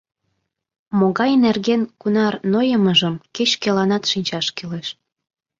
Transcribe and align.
Могай 0.99 1.31
нерген 1.45 1.81
кунар 2.01 2.33
нойымыжым 2.51 3.15
кеч-кӧланат 3.35 4.03
шинчаш 4.11 4.47
кӱлеш. 4.57 4.87